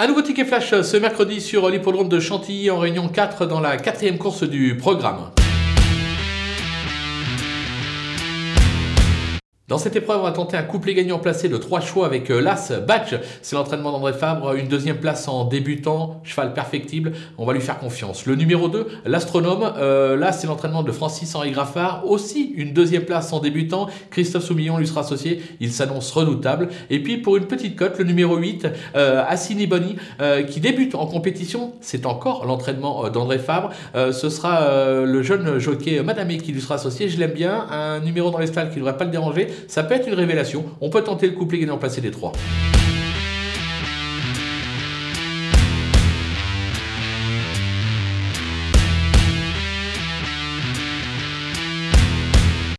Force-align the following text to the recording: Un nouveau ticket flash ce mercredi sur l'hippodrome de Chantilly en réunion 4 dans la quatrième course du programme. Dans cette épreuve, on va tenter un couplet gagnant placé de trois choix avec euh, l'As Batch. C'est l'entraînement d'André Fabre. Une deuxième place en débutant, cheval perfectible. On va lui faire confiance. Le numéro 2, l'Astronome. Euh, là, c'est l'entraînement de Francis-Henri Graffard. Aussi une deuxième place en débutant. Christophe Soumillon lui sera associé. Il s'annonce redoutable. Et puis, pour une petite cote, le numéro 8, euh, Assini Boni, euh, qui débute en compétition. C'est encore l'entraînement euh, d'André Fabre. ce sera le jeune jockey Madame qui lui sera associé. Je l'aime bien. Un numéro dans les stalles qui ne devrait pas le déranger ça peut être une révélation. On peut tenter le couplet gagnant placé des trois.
Un 0.00 0.06
nouveau 0.06 0.22
ticket 0.22 0.44
flash 0.44 0.80
ce 0.82 0.96
mercredi 0.96 1.40
sur 1.40 1.68
l'hippodrome 1.68 2.08
de 2.08 2.20
Chantilly 2.20 2.70
en 2.70 2.78
réunion 2.78 3.08
4 3.08 3.46
dans 3.46 3.58
la 3.58 3.76
quatrième 3.78 4.16
course 4.16 4.44
du 4.44 4.76
programme. 4.76 5.32
Dans 9.68 9.76
cette 9.76 9.96
épreuve, 9.96 10.20
on 10.20 10.22
va 10.22 10.32
tenter 10.32 10.56
un 10.56 10.62
couplet 10.62 10.94
gagnant 10.94 11.18
placé 11.18 11.50
de 11.50 11.58
trois 11.58 11.80
choix 11.80 12.06
avec 12.06 12.30
euh, 12.30 12.40
l'As 12.40 12.72
Batch. 12.72 13.14
C'est 13.42 13.54
l'entraînement 13.54 13.92
d'André 13.92 14.14
Fabre. 14.14 14.54
Une 14.54 14.66
deuxième 14.66 14.96
place 14.96 15.28
en 15.28 15.44
débutant, 15.44 16.22
cheval 16.24 16.54
perfectible. 16.54 17.12
On 17.36 17.44
va 17.44 17.52
lui 17.52 17.60
faire 17.60 17.78
confiance. 17.78 18.24
Le 18.24 18.34
numéro 18.34 18.68
2, 18.68 18.86
l'Astronome. 19.04 19.74
Euh, 19.76 20.16
là, 20.16 20.32
c'est 20.32 20.46
l'entraînement 20.46 20.82
de 20.82 20.90
Francis-Henri 20.90 21.50
Graffard. 21.50 22.08
Aussi 22.08 22.54
une 22.56 22.72
deuxième 22.72 23.02
place 23.02 23.30
en 23.34 23.40
débutant. 23.40 23.88
Christophe 24.10 24.44
Soumillon 24.44 24.78
lui 24.78 24.86
sera 24.86 25.02
associé. 25.02 25.42
Il 25.60 25.70
s'annonce 25.70 26.10
redoutable. 26.12 26.70
Et 26.88 27.02
puis, 27.02 27.18
pour 27.18 27.36
une 27.36 27.44
petite 27.44 27.76
cote, 27.76 27.98
le 27.98 28.04
numéro 28.04 28.38
8, 28.38 28.68
euh, 28.96 29.22
Assini 29.28 29.66
Boni, 29.66 29.96
euh, 30.22 30.44
qui 30.44 30.60
débute 30.60 30.94
en 30.94 31.04
compétition. 31.04 31.74
C'est 31.82 32.06
encore 32.06 32.46
l'entraînement 32.46 33.04
euh, 33.04 33.10
d'André 33.10 33.38
Fabre. 33.38 33.68
ce 33.94 34.30
sera 34.30 35.04
le 35.04 35.22
jeune 35.22 35.58
jockey 35.58 36.02
Madame 36.02 36.28
qui 36.38 36.52
lui 36.52 36.62
sera 36.62 36.76
associé. 36.76 37.10
Je 37.10 37.18
l'aime 37.18 37.32
bien. 37.32 37.66
Un 37.70 38.00
numéro 38.00 38.30
dans 38.30 38.38
les 38.38 38.46
stalles 38.46 38.70
qui 38.70 38.76
ne 38.76 38.80
devrait 38.80 38.96
pas 38.96 39.04
le 39.04 39.10
déranger 39.10 39.48
ça 39.66 39.82
peut 39.82 39.94
être 39.94 40.08
une 40.08 40.14
révélation. 40.14 40.64
On 40.80 40.90
peut 40.90 41.02
tenter 41.02 41.26
le 41.26 41.32
couplet 41.32 41.58
gagnant 41.58 41.78
placé 41.78 42.00
des 42.00 42.10
trois. 42.10 42.32